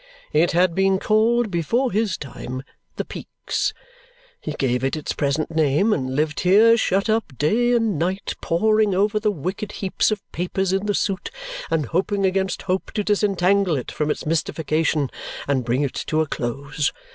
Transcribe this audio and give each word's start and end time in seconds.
"It 0.33 0.53
had 0.53 0.73
been 0.73 0.97
called, 0.97 1.51
before 1.51 1.91
his 1.91 2.17
time, 2.17 2.63
the 2.95 3.05
Peaks. 3.05 3.71
He 4.39 4.53
gave 4.53 4.83
it 4.83 4.95
its 4.97 5.13
present 5.13 5.51
name 5.55 5.93
and 5.93 6.15
lived 6.15 6.39
here 6.39 6.75
shut 6.75 7.07
up, 7.07 7.37
day 7.37 7.73
and 7.73 7.99
night 7.99 8.33
poring 8.41 8.95
over 8.95 9.19
the 9.19 9.29
wicked 9.29 9.73
heaps 9.73 10.09
of 10.09 10.23
papers 10.31 10.73
in 10.73 10.87
the 10.87 10.95
suit 10.95 11.29
and 11.69 11.85
hoping 11.85 12.25
against 12.25 12.63
hope 12.63 12.89
to 12.93 13.03
disentangle 13.03 13.77
it 13.77 13.91
from 13.91 14.09
its 14.09 14.25
mystification 14.25 15.11
and 15.47 15.65
bring 15.65 15.83
it 15.83 16.01
to 16.07 16.21
a 16.21 16.25
close. 16.25 16.91